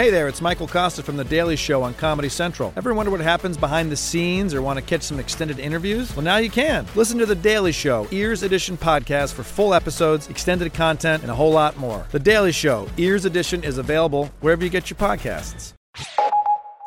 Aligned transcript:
Hey 0.00 0.08
there, 0.08 0.28
it's 0.28 0.40
Michael 0.40 0.66
Kosta 0.66 1.02
from 1.02 1.18
The 1.18 1.24
Daily 1.24 1.56
Show 1.56 1.82
on 1.82 1.92
Comedy 1.92 2.30
Central. 2.30 2.72
Ever 2.74 2.94
wonder 2.94 3.10
what 3.10 3.20
happens 3.20 3.58
behind 3.58 3.92
the 3.92 3.96
scenes 3.96 4.54
or 4.54 4.62
want 4.62 4.78
to 4.78 4.82
catch 4.82 5.02
some 5.02 5.20
extended 5.20 5.58
interviews? 5.58 6.16
Well, 6.16 6.24
now 6.24 6.38
you 6.38 6.48
can. 6.48 6.86
Listen 6.94 7.18
to 7.18 7.26
The 7.26 7.34
Daily 7.34 7.70
Show, 7.70 8.08
Ears 8.10 8.42
Edition 8.42 8.78
podcast 8.78 9.34
for 9.34 9.42
full 9.42 9.74
episodes, 9.74 10.30
extended 10.30 10.72
content, 10.72 11.22
and 11.22 11.30
a 11.30 11.34
whole 11.34 11.52
lot 11.52 11.76
more. 11.76 12.06
The 12.12 12.18
Daily 12.18 12.50
Show, 12.50 12.88
Ears 12.96 13.26
Edition 13.26 13.62
is 13.62 13.76
available 13.76 14.30
wherever 14.40 14.64
you 14.64 14.70
get 14.70 14.88
your 14.88 14.96
podcasts. 14.96 15.74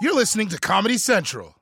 You're 0.02 0.16
listening 0.16 0.48
to 0.48 0.58
Comedy 0.58 0.98
Central. 0.98 1.56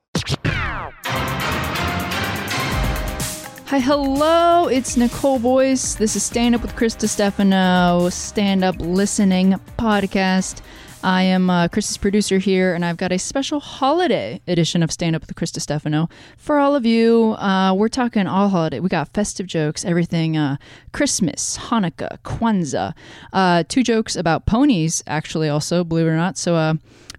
Hi, 3.66 3.78
hello. 3.78 4.68
It's 4.68 4.96
Nicole 4.96 5.38
Boyce. 5.38 5.96
This 5.96 6.16
is 6.16 6.22
Stand 6.22 6.54
Up 6.54 6.62
with 6.62 6.74
Chris 6.76 6.96
Stefano, 6.98 8.08
stand 8.08 8.64
up 8.64 8.76
listening 8.78 9.52
podcast. 9.78 10.62
I 11.04 11.22
am 11.22 11.50
uh, 11.50 11.66
Chris's 11.66 11.96
producer 11.96 12.38
here, 12.38 12.74
and 12.74 12.84
I've 12.84 12.96
got 12.96 13.10
a 13.10 13.18
special 13.18 13.58
holiday 13.58 14.40
edition 14.46 14.84
of 14.84 14.92
Stand 14.92 15.16
Up 15.16 15.22
with 15.26 15.34
Chris 15.34 15.50
Stefano 15.50 16.08
for 16.36 16.58
all 16.58 16.76
of 16.76 16.86
you. 16.86 17.32
Uh, 17.38 17.74
we're 17.74 17.88
talking 17.88 18.28
all 18.28 18.48
holiday. 18.48 18.78
We 18.78 18.88
got 18.88 19.12
festive 19.12 19.48
jokes, 19.48 19.84
everything 19.84 20.36
uh, 20.36 20.58
Christmas, 20.92 21.58
Hanukkah, 21.58 22.18
Kwanzaa. 22.18 22.94
Uh, 23.32 23.64
two 23.68 23.82
jokes 23.82 24.14
about 24.14 24.46
ponies, 24.46 25.02
actually, 25.08 25.48
also, 25.48 25.82
believe 25.82 26.06
it 26.06 26.10
or 26.10 26.16
not. 26.16 26.38
So, 26.38 26.54
uh, 26.54 26.74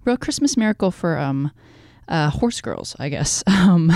real 0.05 0.17
Christmas 0.17 0.55
miracle 0.55 0.89
for 0.89 1.17
um, 1.17 1.51
uh, 2.07 2.29
horse 2.29 2.61
girls, 2.61 2.95
I 2.99 3.09
guess. 3.09 3.43
Um, 3.63 3.93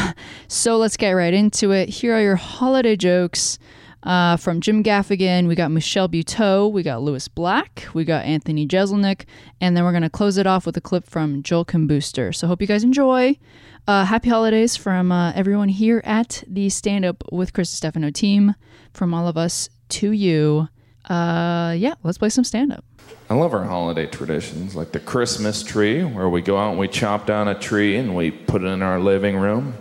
so 0.48 0.77
let's 0.77 0.95
get 0.95 1.12
right 1.12 1.34
into 1.34 1.71
it. 1.71 1.90
Here 1.90 2.13
are 2.15 2.21
your 2.21 2.38
holiday 2.38 2.95
jokes 2.95 3.59
uh, 4.07 4.38
from 4.38 4.61
Jim 4.61 4.84
Gaffigan. 4.84 5.47
We 5.47 5.55
got 5.55 5.70
Michelle 5.70 6.07
Buteau, 6.07 6.71
we 6.71 6.81
got 6.81 7.02
Lewis 7.02 7.27
Black, 7.27 7.88
we 7.93 8.05
got 8.05 8.23
Anthony 8.23 8.65
Jeselnik, 8.65 9.25
and 9.59 9.75
then 9.75 9.84
we're 9.84 9.91
going 9.91 10.02
to 10.02 10.09
close 10.09 10.38
it 10.38 10.48
off 10.48 10.65
with 10.65 10.77
a 10.77 10.81
clip 10.81 11.05
from 11.05 11.43
Joel 11.43 11.65
Kim 11.65 11.88
Booster. 11.88 12.31
So 12.31 12.48
hope 12.48 12.62
you 12.62 12.67
guys 12.67 12.85
enjoy. 12.85 13.38
Uh, 13.85 14.05
happy 14.05 14.29
holidays 14.29 14.77
from 14.77 15.12
uh, 15.12 15.34
everyone 15.34 15.67
here 15.70 16.01
at 16.05 16.43
the 16.48 16.70
Stand 16.70 17.04
Up 17.04 17.21
with 17.32 17.51
Chris 17.51 17.70
Stefano 17.70 18.09
team. 18.09 18.55
From 18.93 19.13
all 19.13 19.27
of 19.27 19.37
us 19.37 19.70
to 19.90 20.12
you. 20.12 20.70
Uh, 21.10 21.76
yeah, 21.77 21.93
let's 22.04 22.17
play 22.17 22.29
some 22.29 22.43
stand 22.43 22.71
up. 22.73 22.84
I 23.29 23.35
love 23.35 23.54
our 23.54 23.63
holiday 23.65 24.07
traditions, 24.07 24.76
like 24.76 24.91
the 24.91 24.99
Christmas 24.99 25.63
tree, 25.63 26.04
where 26.04 26.29
we 26.29 26.41
go 26.41 26.57
out 26.57 26.71
and 26.71 26.79
we 26.79 26.87
chop 26.87 27.26
down 27.26 27.48
a 27.48 27.60
tree 27.60 27.98
and 27.98 28.15
we 28.15 28.32
put 28.32 28.63
it 28.63 28.67
in 28.67 28.82
our 28.82 28.99
living 28.99 29.37
room. 29.37 29.76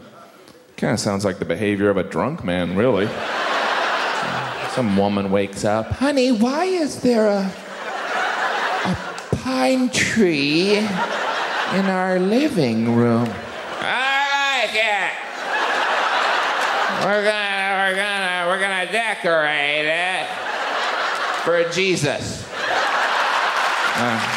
Kind 0.77 0.93
of 0.93 1.01
sounds 1.01 1.25
like 1.25 1.39
the 1.39 1.45
behavior 1.45 1.89
of 1.91 1.97
a 1.97 2.03
drunk 2.03 2.45
man, 2.45 2.77
really. 2.77 3.09
Some 4.77 4.95
woman 4.99 5.31
wakes 5.31 5.65
up, 5.65 5.91
honey, 5.91 6.33
why 6.33 6.67
is 6.67 7.01
there 7.01 7.29
a, 7.29 7.51
a 8.85 8.95
pine 9.37 9.89
tree 9.89 10.77
in 10.77 11.87
our 11.87 12.19
living 12.19 12.95
room? 12.95 13.27
I 13.81 14.61
like 14.61 14.75
it. 14.75 15.13
We're 17.07 17.25
gonna, 17.25 17.89
we're 17.89 17.97
gonna, 17.97 18.45
we're 18.49 18.61
gonna 18.61 18.93
decorate 18.93 19.87
it 19.87 20.27
for 21.43 21.65
Jesus. 21.73 22.47
Uh, 23.97 24.36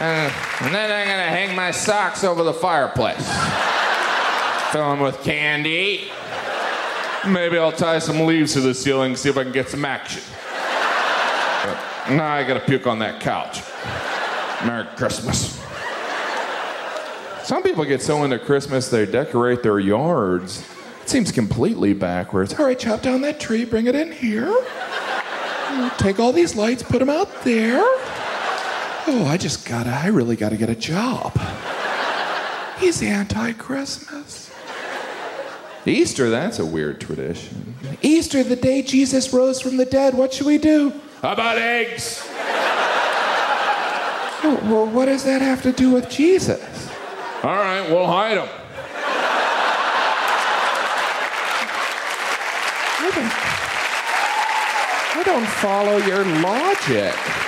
and 0.00 0.74
then 0.74 0.90
I'm 0.90 1.06
gonna 1.06 1.28
hang 1.28 1.54
my 1.54 1.70
socks 1.70 2.24
over 2.24 2.42
the 2.42 2.54
fireplace. 2.54 3.28
Fill 4.72 4.90
them 4.90 5.00
with 5.00 5.22
candy. 5.22 6.10
Maybe 7.26 7.58
I'll 7.58 7.72
tie 7.72 7.98
some 7.98 8.20
leaves 8.20 8.54
to 8.54 8.60
the 8.60 8.72
ceiling, 8.72 9.14
see 9.14 9.28
if 9.28 9.36
I 9.36 9.42
can 9.42 9.52
get 9.52 9.68
some 9.68 9.84
action. 9.84 10.22
But 11.64 12.14
now 12.14 12.32
I 12.32 12.44
gotta 12.44 12.60
puke 12.60 12.86
on 12.86 12.98
that 13.00 13.20
couch. 13.20 13.62
Merry 14.64 14.86
Christmas. 14.96 15.58
Some 17.44 17.62
people 17.62 17.84
get 17.84 18.00
so 18.00 18.24
into 18.24 18.38
Christmas 18.38 18.88
they 18.88 19.04
decorate 19.04 19.62
their 19.62 19.80
yards. 19.80 20.64
It 21.02 21.10
seems 21.10 21.32
completely 21.32 21.92
backwards. 21.92 22.54
All 22.58 22.64
right, 22.64 22.78
chop 22.78 23.02
down 23.02 23.20
that 23.22 23.40
tree, 23.40 23.64
bring 23.64 23.86
it 23.86 23.94
in 23.94 24.12
here. 24.12 24.54
Take 25.98 26.20
all 26.20 26.32
these 26.32 26.56
lights, 26.56 26.82
put 26.82 27.00
them 27.00 27.10
out 27.10 27.42
there. 27.42 27.84
Oh, 29.06 29.24
I 29.26 29.36
just 29.36 29.66
gotta, 29.66 29.90
I 29.90 30.08
really 30.08 30.36
gotta 30.36 30.56
get 30.56 30.68
a 30.68 30.74
job. 30.74 31.38
He's 32.78 33.02
anti 33.02 33.52
Christmas. 33.52 34.50
Easter, 35.86 36.28
that's 36.28 36.58
a 36.58 36.66
weird 36.66 37.00
tradition. 37.00 37.74
Easter, 38.02 38.42
the 38.42 38.56
day 38.56 38.82
Jesus 38.82 39.32
rose 39.32 39.60
from 39.60 39.76
the 39.78 39.86
dead, 39.86 40.14
what 40.14 40.32
should 40.32 40.46
we 40.46 40.58
do? 40.58 40.92
How 41.22 41.32
about 41.32 41.58
eggs? 41.58 42.26
Oh, 44.42 44.58
well, 44.64 44.86
what 44.86 45.06
does 45.06 45.24
that 45.24 45.42
have 45.42 45.62
to 45.62 45.72
do 45.72 45.90
with 45.90 46.08
Jesus? 46.08 46.88
All 47.42 47.56
right, 47.56 47.88
we'll 47.90 48.06
hide 48.06 48.38
them. 48.38 48.48
I 53.02 53.10
don't, 53.14 53.32
I 55.18 55.22
don't 55.24 55.46
follow 55.46 55.96
your 55.98 56.24
logic. 56.42 57.39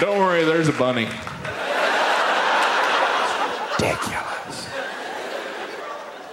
Don't 0.00 0.18
worry, 0.18 0.44
there's 0.44 0.68
a 0.68 0.72
bunny. 0.72 1.06
Ridiculous. 3.78 4.68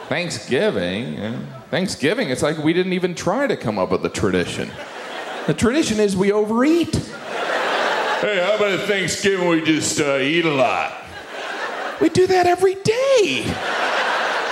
Thanksgiving, 0.08 1.16
yeah. 1.16 1.40
Thanksgiving, 1.70 2.30
it's 2.30 2.42
like 2.42 2.58
we 2.58 2.72
didn't 2.72 2.94
even 2.94 3.14
try 3.14 3.46
to 3.46 3.58
come 3.58 3.78
up 3.78 3.92
with 3.92 4.06
a 4.06 4.10
tradition. 4.10 4.72
The 5.48 5.54
tradition 5.54 6.00
is 6.00 6.16
we 6.16 6.32
overeat. 6.32 6.96
Hey, 6.96 8.42
how 8.42 8.56
about 8.56 8.72
at 8.72 8.88
Thanksgiving 8.88 9.50
we 9.50 9.62
just 9.62 10.00
uh, 10.00 10.18
eat 10.18 10.46
a 10.46 10.54
lot? 10.54 11.04
We 12.00 12.10
do 12.10 12.26
that 12.28 12.48
every 12.48 12.76
day. 12.76 13.44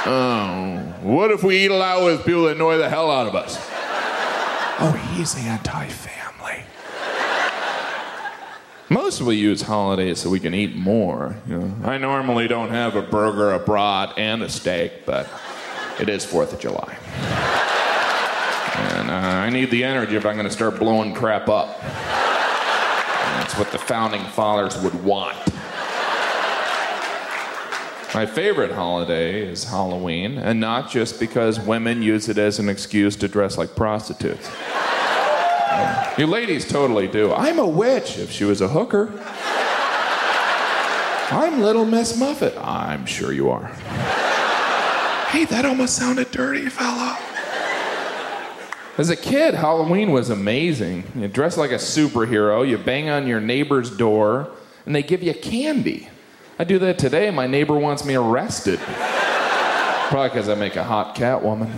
Oh, 0.07 0.93
what 1.01 1.31
if 1.31 1.41
we 1.41 1.63
eat 1.63 1.71
a 1.71 1.75
lot 1.75 2.03
with 2.03 2.25
people 2.25 2.43
that 2.43 2.57
annoy 2.57 2.77
the 2.77 2.89
hell 2.89 3.09
out 3.09 3.27
of 3.27 3.35
us? 3.35 3.57
Oh, 4.77 4.91
he's 5.13 5.35
anti 5.37 5.87
family. 5.87 6.14
Most 8.89 9.19
of 9.19 9.25
we 9.25 9.35
use 9.35 9.63
holidays 9.63 10.19
so 10.19 10.29
we 10.29 10.39
can 10.39 10.53
eat 10.53 10.75
more. 10.75 11.35
You 11.47 11.57
know, 11.57 11.89
I 11.89 11.97
normally 11.97 12.47
don't 12.47 12.69
have 12.69 12.95
a 12.95 13.01
burger, 13.01 13.51
a 13.51 13.59
brat, 13.59 14.13
and 14.15 14.43
a 14.43 14.49
steak, 14.49 15.07
but 15.07 15.27
it 15.99 16.07
is 16.07 16.23
4th 16.23 16.53
of 16.53 16.59
July. 16.59 16.95
And 18.77 19.09
uh, 19.09 19.13
I 19.13 19.49
need 19.49 19.71
the 19.71 19.83
energy 19.83 20.15
if 20.15 20.25
I'm 20.25 20.35
going 20.35 20.47
to 20.47 20.53
start 20.53 20.77
blowing 20.77 21.15
crap 21.15 21.49
up. 21.49 21.81
That's 21.81 23.57
what 23.57 23.71
the 23.71 23.79
founding 23.79 24.23
fathers 24.25 24.79
would 24.83 25.03
want. 25.03 25.37
My 28.13 28.27
favorite 28.27 28.71
holiday 28.71 29.41
is 29.41 29.63
Halloween, 29.63 30.37
and 30.37 30.59
not 30.59 30.91
just 30.91 31.19
because 31.19 31.59
women 31.59 32.03
use 32.03 32.29
it 32.29 32.37
as 32.37 32.59
an 32.59 32.69
excuse 32.69 33.15
to 33.17 33.27
dress 33.27 33.57
like 33.57 33.75
prostitutes. 33.75 34.47
You 36.17 36.27
ladies 36.27 36.67
totally 36.67 37.07
do. 37.07 37.33
I'm 37.33 37.59
a 37.59 37.67
witch 37.67 38.17
if 38.17 38.31
she 38.31 38.45
was 38.45 38.61
a 38.61 38.67
hooker. 38.69 39.11
I'm 41.31 41.59
Little 41.61 41.85
Miss 41.85 42.17
Muffet. 42.17 42.57
I'm 42.57 43.05
sure 43.05 43.33
you 43.33 43.49
are. 43.49 43.65
Hey, 45.27 45.45
that 45.45 45.65
almost 45.65 45.95
sounded 45.95 46.31
dirty, 46.31 46.69
fella. 46.69 47.19
As 48.97 49.09
a 49.09 49.15
kid, 49.17 49.55
Halloween 49.55 50.11
was 50.11 50.29
amazing. 50.29 51.03
You 51.15 51.27
dress 51.27 51.57
like 51.57 51.71
a 51.71 51.75
superhero, 51.75 52.65
you 52.65 52.77
bang 52.77 53.09
on 53.09 53.27
your 53.27 53.41
neighbor's 53.41 53.89
door, 53.89 54.49
and 54.85 54.95
they 54.95 55.03
give 55.03 55.21
you 55.21 55.33
candy. 55.33 56.07
I 56.57 56.63
do 56.63 56.79
that 56.79 56.97
today. 56.97 57.29
My 57.31 57.47
neighbor 57.47 57.77
wants 57.77 58.05
me 58.05 58.15
arrested. 58.15 58.79
Probably 58.79 60.29
because 60.29 60.47
I 60.47 60.55
make 60.55 60.77
a 60.77 60.83
hot 60.83 61.15
cat 61.15 61.43
woman. 61.43 61.69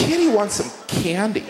Kitty 0.00 0.28
wants 0.28 0.54
some 0.54 0.70
candy. 0.88 1.44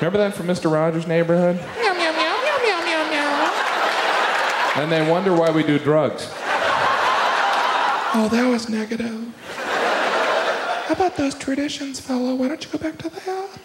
Remember 0.00 0.18
that 0.18 0.34
from 0.34 0.46
Mr. 0.46 0.70
Rogers' 0.70 1.06
neighborhood? 1.06 1.56
Meow, 1.56 1.94
meow, 1.94 2.12
meow, 2.12 2.36
meow, 2.42 2.80
meow, 2.84 3.10
meow, 3.10 3.52
And 4.76 4.92
they 4.92 5.10
wonder 5.10 5.34
why 5.34 5.50
we 5.50 5.62
do 5.62 5.78
drugs. 5.78 6.28
Oh, 8.14 8.28
that 8.30 8.46
was 8.46 8.68
negative. 8.68 9.28
How 10.88 10.94
about 10.94 11.18
those 11.18 11.34
traditions, 11.34 12.00
fella? 12.00 12.34
Why 12.34 12.48
don't 12.48 12.64
you 12.64 12.70
go 12.70 12.78
back 12.78 12.96
to 12.96 13.10
that? 13.10 13.58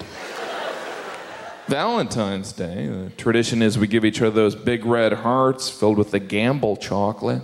Valentine's 1.70 2.52
Day, 2.52 2.88
the 2.88 3.12
tradition 3.12 3.62
is 3.62 3.78
we 3.78 3.88
give 3.88 4.04
each 4.04 4.22
other 4.22 4.32
those 4.32 4.56
big 4.56 4.84
red 4.84 5.14
hearts 5.14 5.70
filled 5.70 5.98
with 5.98 6.12
the 6.12 6.20
gamble 6.20 6.76
chocolate. 6.76 7.42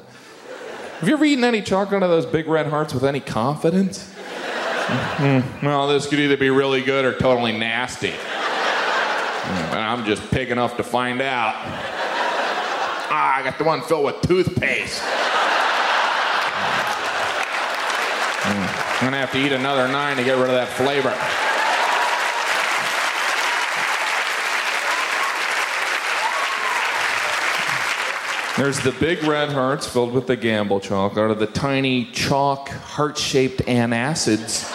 Have 1.00 1.08
you 1.08 1.14
ever 1.14 1.24
eaten 1.24 1.46
any 1.46 1.62
chocolate 1.62 2.04
out 2.04 2.08
of 2.08 2.10
those 2.10 2.26
big 2.26 2.50
red 2.50 2.68
hearts 2.68 2.94
with 2.94 3.06
any 3.06 3.22
confidence? 3.22 4.14
Mm, 5.16 5.64
well, 5.64 5.88
this 5.88 6.08
could 6.08 6.20
either 6.20 6.36
be 6.36 6.50
really 6.50 6.82
good 6.82 7.06
or 7.06 7.14
totally 7.14 7.58
nasty. 7.58 8.12
And 9.46 9.80
I'm 9.80 10.04
just 10.04 10.30
pig 10.30 10.52
enough 10.52 10.76
to 10.76 10.84
find 10.84 11.22
out. 11.22 11.54
Ah, 13.12 13.38
I 13.38 13.44
got 13.44 13.58
the 13.58 13.64
one 13.64 13.82
filled 13.84 14.04
with 14.04 14.20
toothpaste. 14.24 15.02
I'm 19.00 19.06
gonna 19.06 19.18
have 19.18 19.32
to 19.32 19.40
eat 19.40 19.54
another 19.54 19.88
nine 19.88 20.18
to 20.18 20.26
get 20.26 20.34
rid 20.38 20.50
of 20.50 20.56
that 20.56 20.68
flavor. 20.68 21.16
There's 28.62 28.78
the 28.82 28.92
big 29.00 29.24
red 29.24 29.54
hearts 29.54 29.88
filled 29.88 30.12
with 30.12 30.28
the 30.28 30.36
gamble 30.36 30.82
chocolate, 30.82 31.32
or 31.32 31.34
the 31.34 31.48
tiny 31.48 32.12
chalk 32.12 32.68
heart-shaped 32.68 33.60
antacids. 33.68 34.70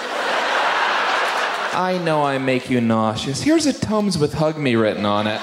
I 1.74 2.00
know 2.02 2.22
I 2.22 2.38
make 2.38 2.70
you 2.70 2.80
nauseous. 2.80 3.42
Here's 3.42 3.66
a 3.66 3.74
Tums 3.74 4.16
with 4.16 4.32
Hug 4.32 4.56
Me 4.56 4.74
written 4.74 5.04
on 5.04 5.26
it. 5.26 5.40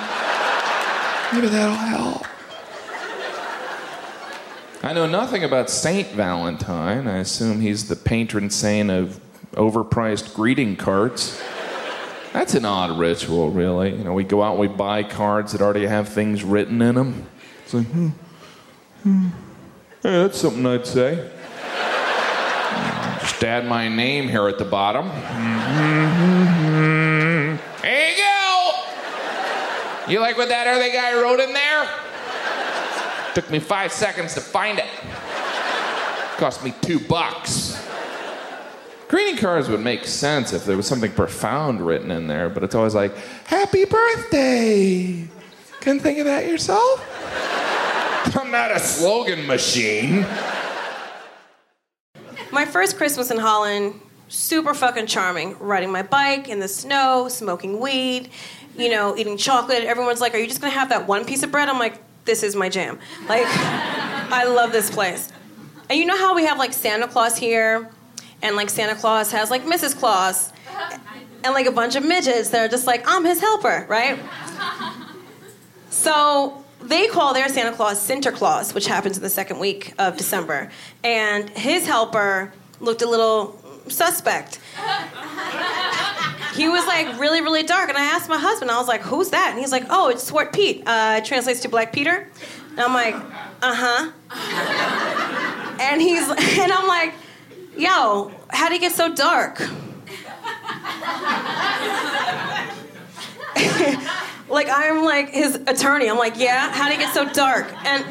Maybe 1.32 1.50
that'll 1.50 1.76
help. 1.76 2.26
I 4.84 4.94
know 4.94 5.06
nothing 5.06 5.44
about 5.44 5.70
Saint 5.70 6.08
Valentine. 6.08 7.08
I 7.08 7.18
assume 7.18 7.62
he's 7.62 7.88
the 7.88 7.96
patron 7.96 8.50
saint 8.50 8.90
of 8.90 9.20
overpriced 9.52 10.34
greeting 10.34 10.76
cards. 10.76 11.40
That's 12.34 12.56
an 12.56 12.66
odd 12.66 12.98
ritual, 12.98 13.52
really. 13.52 13.96
You 13.96 14.04
know, 14.04 14.14
we 14.14 14.24
go 14.24 14.42
out 14.42 14.54
and 14.54 14.60
we 14.60 14.68
buy 14.68 15.04
cards 15.04 15.52
that 15.52 15.62
already 15.62 15.86
have 15.86 16.10
things 16.10 16.44
written 16.44 16.82
in 16.82 16.96
them. 16.96 17.28
It's 17.64 17.76
like, 17.76 17.86
hmm, 17.86 18.08
hmm. 19.04 19.28
Hey, 20.02 20.24
that's 20.24 20.40
something 20.40 20.66
I'd 20.66 20.88
say. 20.88 21.30
Just 23.20 23.44
add 23.44 23.68
my 23.68 23.88
name 23.88 24.30
here 24.30 24.48
at 24.48 24.58
the 24.58 24.66
bottom. 24.66 25.10
There 27.84 28.10
you 28.10 28.18
go. 28.18 28.72
You 30.08 30.20
like 30.22 30.38
what 30.38 30.50
that 30.50 30.66
other 30.66 30.92
guy 30.92 31.14
wrote 31.22 31.40
in 31.40 31.54
there? 31.54 32.01
Took 33.34 33.50
me 33.50 33.60
five 33.60 33.92
seconds 33.94 34.34
to 34.34 34.42
find 34.42 34.80
it. 34.80 34.86
Cost 36.38 36.64
me 36.64 36.74
two 36.82 37.00
bucks. 37.00 37.88
Greeting 39.08 39.38
cards 39.38 39.70
would 39.70 39.82
make 39.82 40.06
sense 40.06 40.54
if 40.54 40.66
there 40.66 40.78
was 40.78 40.88
something 40.88 41.12
profound 41.12 41.86
written 41.86 42.12
in 42.12 42.28
there, 42.28 42.50
but 42.50 42.64
it's 42.64 42.76
always 42.76 42.96
like, 42.96 43.16
Happy 43.46 43.86
birthday! 43.86 45.28
Couldn't 45.82 46.00
think 46.02 46.20
of 46.20 46.26
that 46.26 46.48
yourself? 46.48 47.08
I'm 48.38 48.52
not 48.52 48.72
a 48.72 48.80
slogan 48.80 49.46
machine. 49.48 50.26
My 52.52 52.66
first 52.66 52.98
Christmas 52.98 53.32
in 53.32 53.38
Holland, 53.38 54.00
super 54.28 54.74
fucking 54.74 55.08
charming. 55.08 55.58
Riding 55.60 55.92
my 55.92 56.04
bike 56.04 56.48
in 56.48 56.60
the 56.60 56.68
snow, 56.68 57.28
smoking 57.30 57.80
weed, 57.80 58.30
you 58.78 58.90
know, 58.90 59.16
eating 59.18 59.38
chocolate. 59.38 59.84
Everyone's 59.84 60.22
like, 60.22 60.34
Are 60.34 60.38
you 60.38 60.48
just 60.48 60.62
gonna 60.62 60.74
have 60.74 60.90
that 60.90 61.08
one 61.08 61.26
piece 61.26 61.44
of 61.44 61.52
bread? 61.52 61.68
I'm 61.70 61.80
like, 61.80 62.02
This 62.32 62.44
is 62.44 62.56
my 62.56 62.70
jam. 62.70 62.98
Like, 63.28 63.46
I 63.46 64.46
love 64.46 64.72
this 64.72 64.90
place. 64.90 65.30
And 65.90 66.00
you 66.00 66.06
know 66.06 66.16
how 66.16 66.34
we 66.34 66.46
have 66.46 66.58
like 66.58 66.72
Santa 66.72 67.06
Claus 67.06 67.38
here? 67.38 67.90
And 68.42 68.56
like 68.56 68.70
Santa 68.70 68.96
Claus 68.96 69.34
has 69.34 69.52
like 69.52 69.66
Mrs. 69.66 70.00
Claus. 70.00 70.54
And 71.44 71.54
like 71.54 71.66
a 71.66 71.74
bunch 71.74 71.98
of 71.98 72.06
midgets 72.06 72.52
that 72.52 72.62
are 72.66 72.70
just 72.70 72.88
like, 72.88 73.04
I'm 73.06 73.26
his 73.26 73.42
helper, 73.42 73.86
right? 73.90 74.18
So 75.90 76.64
they 76.80 77.10
call 77.10 77.34
their 77.34 77.50
Santa 77.50 77.76
Claus 77.76 78.00
Sinterklaas, 78.00 78.74
which 78.74 78.88
happens 78.88 79.18
in 79.18 79.24
the 79.24 79.30
second 79.30 79.60
week 79.60 79.94
of 80.00 80.16
December. 80.16 80.72
And 81.04 81.50
his 81.50 81.86
helper 81.86 82.54
looked 82.80 83.02
a 83.02 83.10
little 83.10 83.60
suspect. 83.90 84.58
He 86.54 86.68
was 86.68 86.86
like 86.86 87.20
really, 87.20 87.42
really 87.42 87.64
dark. 87.64 87.90
And 87.90 87.98
I 87.98 88.06
asked 88.06 88.30
my 88.30 88.38
husband, 88.38 88.72
I 88.72 88.78
was 88.78 88.88
like, 88.88 89.02
who's 89.02 89.30
that? 89.30 89.50
And 89.52 89.60
he's 89.60 89.72
like, 89.72 89.86
oh, 89.90 90.10
it's 90.10 90.30
Zwarte 90.30 90.54
Piet. 90.54 90.84
Uh, 90.86 91.16
it 91.18 91.26
translates 91.26 91.62
to 91.62 91.70
Black 91.70 91.94
Peter. 91.94 92.28
And 92.72 92.80
I'm 92.80 92.94
like, 92.94 93.16
uh 93.62 93.76
huh. 93.76 94.12
And 95.82 96.02
he's, 96.02 96.28
and 96.60 96.72
I'm 96.72 96.88
like, 96.88 97.14
yo, 97.78 98.32
how'd 98.50 98.72
he 98.72 98.80
get 98.80 98.92
so 98.92 99.14
dark? 99.14 99.60
like 104.50 104.68
I'm 104.70 105.04
like 105.04 105.30
his 105.30 105.56
attorney. 105.68 106.10
I'm 106.10 106.18
like, 106.18 106.38
yeah, 106.38 106.72
how'd 106.72 106.92
he 106.92 106.98
get 106.98 107.14
so 107.14 107.32
dark? 107.32 107.72
And 107.86 108.06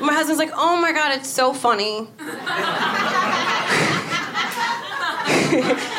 my 0.00 0.14
husband's 0.14 0.38
like, 0.38 0.52
oh 0.54 0.80
my 0.80 0.92
god, 0.92 1.16
it's 1.16 1.28
so 1.28 1.52
funny. 1.52 2.08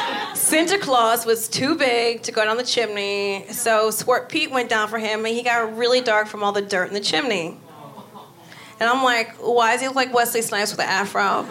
Santa 0.49 0.79
Claus 0.79 1.27
was 1.27 1.47
too 1.47 1.75
big 1.75 2.23
to 2.23 2.31
go 2.31 2.43
down 2.43 2.57
the 2.57 2.63
chimney, 2.63 3.45
so 3.49 3.89
Zwarte 3.89 4.29
Piet 4.29 4.49
went 4.49 4.67
down 4.67 4.87
for 4.87 4.97
him, 4.97 5.23
and 5.23 5.27
he 5.27 5.43
got 5.43 5.77
really 5.77 6.01
dark 6.01 6.27
from 6.27 6.43
all 6.43 6.51
the 6.51 6.61
dirt 6.61 6.87
in 6.87 6.95
the 6.95 6.99
chimney. 6.99 7.55
And 8.79 8.89
I'm 8.89 9.03
like, 9.03 9.35
why 9.35 9.73
does 9.73 9.81
he 9.81 9.87
look 9.87 9.95
like 9.95 10.11
Wesley 10.11 10.41
Snipes 10.41 10.71
with 10.71 10.79
an 10.79 10.87
afro? 10.89 11.45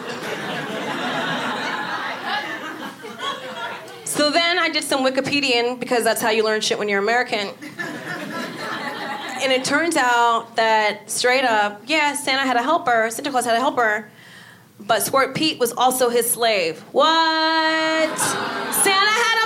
So 4.03 4.31
then 4.31 4.59
I 4.59 4.67
did 4.67 4.83
some 4.83 5.05
Wikipedian 5.05 5.79
because 5.79 6.03
that's 6.03 6.21
how 6.21 6.31
you 6.31 6.43
learn 6.43 6.59
shit 6.59 6.77
when 6.77 6.89
you're 6.89 6.99
American. 6.99 7.51
And 9.41 9.53
it 9.53 9.63
turns 9.63 9.95
out 9.95 10.57
that 10.57 11.09
straight 11.09 11.45
up, 11.45 11.83
yeah, 11.87 12.15
Santa 12.15 12.41
had 12.41 12.57
a 12.57 12.63
helper, 12.63 13.09
Santa 13.11 13.31
Claus 13.31 13.45
had 13.45 13.55
a 13.55 13.61
helper, 13.61 14.09
but 14.79 15.01
Zwarte 15.01 15.35
Piet 15.35 15.59
was 15.59 15.71
also 15.73 16.09
his 16.09 16.29
slave. 16.31 16.79
What? 16.91 18.19
Santa 18.19 19.11
had 19.11 19.38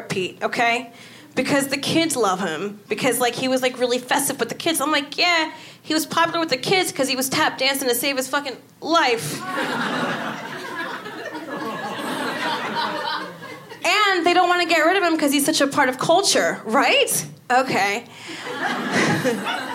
Pete, 0.00 0.42
okay? 0.42 0.92
Because 1.34 1.68
the 1.68 1.76
kids 1.76 2.16
love 2.16 2.40
him. 2.40 2.80
Because 2.88 3.20
like 3.20 3.34
he 3.34 3.48
was 3.48 3.62
like 3.62 3.78
really 3.78 3.98
festive 3.98 4.38
with 4.38 4.48
the 4.48 4.54
kids. 4.54 4.80
I'm 4.80 4.92
like, 4.92 5.16
yeah, 5.16 5.52
he 5.82 5.94
was 5.94 6.06
popular 6.06 6.40
with 6.40 6.50
the 6.50 6.56
kids 6.56 6.92
because 6.92 7.08
he 7.08 7.16
was 7.16 7.28
tap 7.28 7.58
dancing 7.58 7.88
to 7.88 7.94
save 7.94 8.16
his 8.16 8.28
fucking 8.28 8.56
life. 8.80 9.40
and 13.84 14.26
they 14.26 14.34
don't 14.34 14.48
want 14.48 14.62
to 14.62 14.68
get 14.68 14.80
rid 14.80 14.96
of 14.96 15.02
him 15.02 15.14
because 15.14 15.32
he's 15.32 15.44
such 15.46 15.60
a 15.60 15.66
part 15.66 15.88
of 15.88 15.98
culture, 15.98 16.60
right? 16.64 17.26
Okay. 17.50 18.04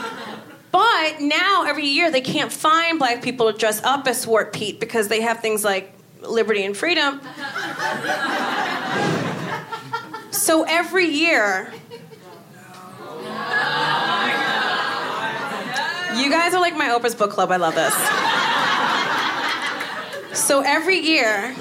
But 0.77 1.21
now 1.21 1.63
every 1.65 1.87
year 1.87 2.11
they 2.11 2.21
can't 2.21 2.51
find 2.51 2.99
black 2.99 3.23
people 3.23 3.51
to 3.51 3.57
dress 3.57 3.81
up 3.83 4.07
as 4.07 4.25
Zwarte 4.25 4.53
Piet 4.53 4.79
because 4.79 5.07
they 5.07 5.21
have 5.21 5.39
things 5.39 5.63
like 5.63 5.91
liberty 6.21 6.63
and 6.63 6.77
freedom. 6.77 7.19
So 10.47 10.63
every 10.63 11.07
year. 11.07 11.69
You 16.15 16.29
guys 16.31 16.53
are 16.53 16.61
like 16.61 16.77
my 16.77 16.87
Oprah's 16.87 17.15
book 17.15 17.31
club. 17.31 17.51
I 17.51 17.57
love 17.57 17.75
this. 17.75 17.93
So 20.39 20.61
every 20.61 20.99
year, 20.99 21.53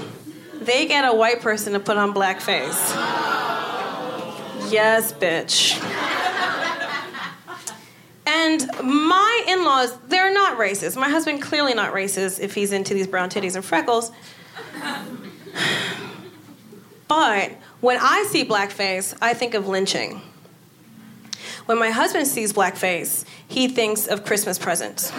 they 0.61 0.87
get 0.87 1.05
a 1.05 1.13
white 1.13 1.41
person 1.41 1.73
to 1.73 1.81
put 1.81 1.97
on 1.97 2.15
blackface. 2.15 2.95
Yes, 4.71 5.13
bitch. 5.13 5.83
And 8.25 8.71
my 8.85 9.45
in 9.49 9.65
laws, 9.65 9.99
they're 10.07 10.33
not 10.33 10.59
racist. 10.59 10.97
My 10.97 11.11
husband, 11.11 11.43
clearly 11.43 11.75
not 11.75 11.93
racist 11.93 12.39
if 12.39 12.55
he's 12.55 12.71
into 12.71 12.95
these 12.95 13.09
brown 13.09 13.31
titties 13.31 13.57
and 13.57 13.65
freckles. 13.65 14.13
But 17.09 17.53
when 17.81 17.99
I 18.01 18.25
see 18.29 18.45
blackface, 18.45 19.17
I 19.21 19.35
think 19.35 19.55
of 19.55 19.69
lynching. 19.69 20.23
When 21.67 21.79
my 21.79 21.91
husband 21.91 22.27
sees 22.29 22.53
blackface, 22.53 23.25
he 23.49 23.69
thinks 23.69 24.07
of 24.07 24.25
Christmas 24.25 24.59
presents. 24.59 25.13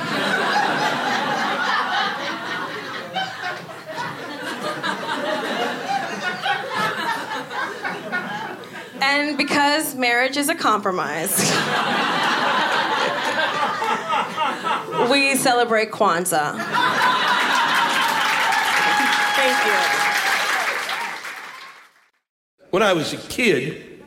And 9.02 9.38
because 9.38 9.96
marriage 9.96 10.38
is 10.38 10.50
a 10.50 10.56
compromise, 10.56 11.38
we 15.10 15.36
celebrate 15.36 15.92
Kwanzaa. 15.92 16.54
Thank 19.36 19.66
you. 19.66 19.97
When 22.78 22.86
I 22.86 22.94
was 22.94 23.12
a 23.12 23.18
kid, 23.18 24.04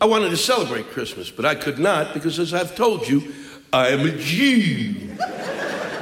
I 0.00 0.06
wanted 0.06 0.30
to 0.30 0.38
celebrate 0.38 0.88
Christmas, 0.92 1.30
but 1.30 1.44
I 1.44 1.54
could 1.54 1.78
not 1.78 2.14
because, 2.14 2.38
as 2.38 2.54
I've 2.54 2.74
told 2.74 3.06
you, 3.06 3.34
I 3.74 3.88
am 3.88 4.08
a 4.08 4.12
Jew. 4.12 5.14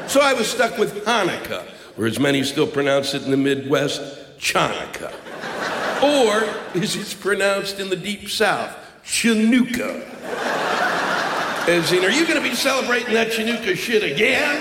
So 0.07 0.21
I 0.21 0.33
was 0.33 0.47
stuck 0.47 0.79
with 0.79 1.05
Hanukkah, 1.05 1.67
or 1.99 2.07
as 2.07 2.21
many 2.21 2.45
still 2.45 2.69
pronounce 2.69 3.15
it 3.15 3.25
in 3.25 3.33
the 3.33 3.37
Midwest, 3.37 4.01
Chanukah. 4.39 5.13
Or, 6.05 6.45
as 6.81 6.95
it's 6.95 7.15
pronounced 7.15 7.81
in 7.81 7.91
the 7.91 7.97
Deep 7.97 8.29
South, 8.29 8.77
Chinooka. 9.05 10.09
As 11.67 11.91
in, 11.91 12.05
are 12.05 12.13
you 12.13 12.29
going 12.29 12.41
to 12.41 12.49
be 12.49 12.55
celebrating 12.55 13.13
that 13.15 13.33
Chinooka 13.33 13.75
shit 13.75 14.05
again? 14.05 14.61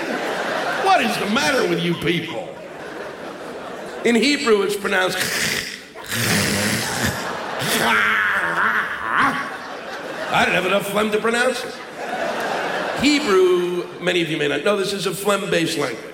What 0.84 1.00
is 1.00 1.16
the 1.18 1.26
matter 1.26 1.68
with 1.68 1.84
you 1.84 1.94
people? 1.94 2.48
In 4.04 4.16
Hebrew, 4.16 4.62
it's 4.62 4.74
pronounced. 4.74 5.68
I 10.34 10.44
don't 10.44 10.54
have 10.54 10.66
enough 10.66 10.88
phlegm 10.88 11.10
to 11.12 11.18
pronounce 11.20 11.62
it. 11.64 11.74
Hebrew, 13.00 13.86
many 14.00 14.22
of 14.22 14.30
you 14.30 14.36
may 14.36 14.48
not 14.48 14.64
know, 14.64 14.76
this 14.76 14.92
is 14.92 15.06
a 15.06 15.14
phlegm 15.14 15.50
based 15.50 15.76
language. 15.78 16.04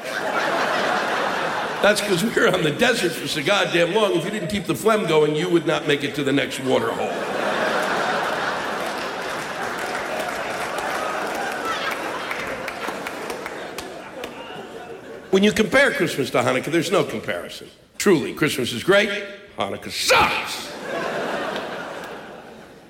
That's 1.83 2.01
because 2.01 2.25
we 2.25 2.31
were 2.31 2.49
on 2.49 2.65
the 2.65 2.73
desert 2.73 3.13
for 3.13 3.29
so 3.29 3.43
goddamn 3.45 3.95
long. 3.95 4.15
If 4.15 4.25
you 4.25 4.31
didn't 4.31 4.49
keep 4.49 4.65
the 4.65 4.75
phlegm 4.75 5.07
going, 5.07 5.37
you 5.37 5.49
would 5.49 5.67
not 5.67 5.87
make 5.87 6.03
it 6.03 6.17
to 6.17 6.25
the 6.25 6.33
next 6.33 6.59
water 6.61 6.91
hole. 6.91 7.13
When 15.31 15.45
you 15.45 15.53
compare 15.53 15.93
Christmas 15.93 16.31
to 16.31 16.39
Hanukkah, 16.39 16.73
there's 16.73 16.91
no 16.91 17.05
comparison. 17.05 17.69
Truly, 17.99 18.35
Christmas 18.35 18.73
is 18.73 18.83
great, 18.83 19.11
Hanukkah 19.57 19.93
sucks. 19.93 20.68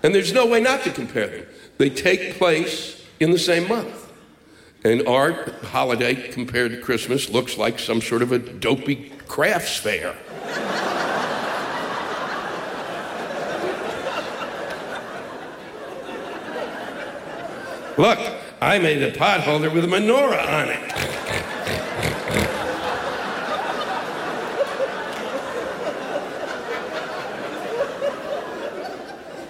And 0.03 0.15
there's 0.15 0.33
no 0.33 0.47
way 0.47 0.61
not 0.61 0.83
to 0.85 0.91
compare 0.91 1.27
them. 1.27 1.47
They 1.79 1.91
take 1.91 2.35
place 2.35 3.05
in 3.21 3.31
the 3.31 3.39
same 3.39 3.69
month. 3.69 4.13
And 4.85 5.07
our 5.09 5.51
holiday 5.65 6.15
compared 6.31 6.71
to 6.71 6.81
Christmas 6.81 7.29
looks 7.29 7.59
like 7.59 7.79
some 7.79 8.01
sort 8.01 8.23
of 8.23 8.33
a 8.33 8.39
dopey 8.39 9.13
crafts 9.27 9.77
fair. 9.77 10.15
Look, 17.97 18.19
I 18.61 18.79
made 18.79 19.03
a 19.03 19.17
pot 19.19 19.41
holder 19.41 19.71
with 19.71 19.85
a 19.85 19.89
menorah 19.89 20.47
on 20.47 20.69
it. 20.69 20.98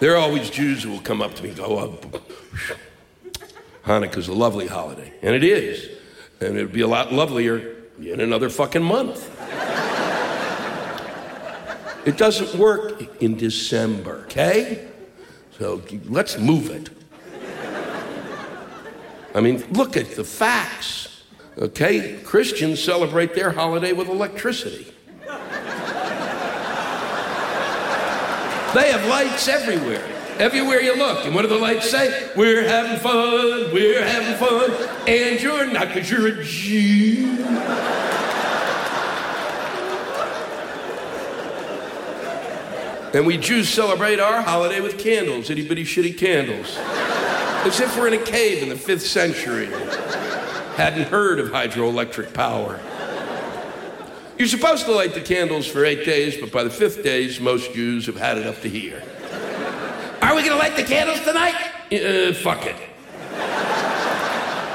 There 0.00 0.14
are 0.14 0.19
always 0.19 0.49
Jews 0.49 0.85
who 0.85 0.90
will 0.90 1.00
come 1.00 1.21
up 1.21 1.35
to 1.35 1.43
me 1.43 1.49
and 1.49 1.59
go, 1.59 1.78
oh, 1.78 2.21
Hanukkah's 3.85 4.28
a 4.28 4.33
lovely 4.33 4.69
holiday. 4.69 5.12
And 5.23 5.35
it 5.35 5.43
is. 5.43 5.90
And 6.40 6.57
it'd 6.57 6.73
be 6.73 6.83
a 6.83 6.87
lot 6.87 7.12
lovelier 7.12 7.75
in 8.00 8.21
another 8.21 8.49
fucking 8.49 8.83
month. 8.83 9.28
it 12.07 12.17
doesn't 12.17 12.55
work 12.59 13.02
in 13.21 13.37
December, 13.37 14.23
okay? 14.26 14.87
So 15.59 15.83
let's 16.05 16.38
move 16.38 16.71
it. 16.71 16.90
I 19.35 19.40
mean, 19.40 19.64
look 19.73 19.97
at 19.97 20.12
the 20.12 20.25
facts, 20.25 21.25
okay? 21.59 22.21
Christians 22.23 22.83
celebrate 22.83 23.35
their 23.35 23.50
holiday 23.50 23.93
with 23.93 24.09
electricity. 24.09 24.93
They 28.75 28.92
have 28.92 29.06
lights 29.06 29.48
everywhere. 29.48 30.04
Everywhere 30.38 30.80
you 30.80 30.96
look. 30.96 31.25
And 31.25 31.34
what 31.34 31.42
do 31.42 31.48
the 31.48 31.56
lights 31.56 31.90
say? 31.90 32.30
We're 32.37 32.68
having 32.68 33.00
fun, 33.00 33.72
we're 33.72 34.04
having 34.04 34.37
fun, 34.37 34.70
and 35.08 35.40
you're 35.40 35.66
not 35.66 35.88
because 35.88 36.10
you're 36.10 36.28
a 36.28 36.44
Jew. 36.44 37.38
and 43.14 43.26
we 43.26 43.38
Jews 43.38 43.68
celebrate 43.68 44.20
our 44.20 44.42
holiday 44.42 44.80
with 44.80 44.98
candles, 44.98 45.50
itty 45.50 45.66
bitty 45.66 45.84
shitty 45.84 46.16
candles. 46.16 46.76
As 46.78 47.80
if 47.80 47.96
we're 47.96 48.08
in 48.08 48.14
a 48.14 48.25
cave 48.25 48.62
in 48.62 48.68
the 48.68 48.76
fifth 48.76 49.06
century. 49.06 49.66
Hadn't 50.76 51.08
heard 51.08 51.40
of 51.40 51.48
hydroelectric 51.48 52.32
power. 52.32 52.78
You're 54.38 54.47
supposed 54.47 54.87
to 54.87 54.92
light 54.92 55.14
the 55.14 55.21
candles 55.21 55.66
for 55.66 55.85
eight 55.85 56.04
days, 56.04 56.37
but 56.37 56.52
by 56.52 56.62
the 56.62 56.71
fifth 56.71 57.02
days, 57.02 57.40
most 57.40 57.75
Jews 57.75 58.07
have 58.07 58.16
had 58.16 58.38
it 58.38 58.47
up 58.47 58.61
to 58.62 58.68
here. 58.68 59.02
Are 60.23 60.37
we 60.37 60.42
going 60.42 60.52
to 60.52 60.57
light 60.57 60.76
the 60.76 60.85
candles 60.85 61.21
tonight? 61.23 61.54
Uh, 61.90 62.33
fuck 62.35 62.64
it. 62.64 62.76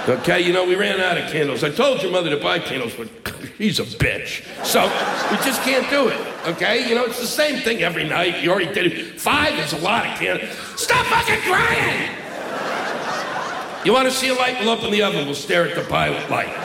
Okay, 0.10 0.42
you 0.42 0.52
know, 0.52 0.66
we 0.66 0.76
ran 0.76 1.00
out 1.00 1.18
of 1.18 1.32
candles. 1.32 1.64
I 1.64 1.70
told 1.70 2.02
your 2.02 2.12
mother 2.12 2.30
to 2.30 2.44
buy 2.44 2.60
candles, 2.60 2.94
but 2.94 3.08
she's 3.58 3.80
a 3.80 3.84
bitch. 3.84 4.44
So 4.66 4.84
we 5.32 5.38
just 5.46 5.62
can't 5.62 5.90
do 5.90 6.10
it. 6.10 6.20
Okay? 6.46 6.90
You 6.90 6.96
know, 6.96 7.06
it's 7.06 7.22
the 7.22 7.26
same 7.26 7.62
thing 7.62 7.84
every 7.84 8.04
night. 8.04 8.44
You 8.44 8.52
already 8.52 8.74
did 8.74 8.92
it. 8.92 9.22
Five 9.22 9.58
is 9.60 9.72
a 9.72 9.78
lot 9.78 10.06
of 10.06 10.20
candles. 10.20 10.50
Stop 10.76 11.06
fucking 11.06 11.40
crying! 11.50 12.12
You 13.86 13.94
want 13.94 14.10
to 14.10 14.14
see 14.14 14.28
a 14.28 14.34
light? 14.34 14.58
We'll 14.60 14.70
open 14.70 14.92
the 14.92 15.04
oven. 15.04 15.26
We'll 15.26 15.36
stare 15.36 15.70
at 15.70 15.76
the 15.76 15.84
pilot 15.90 16.30
light. 16.30 16.63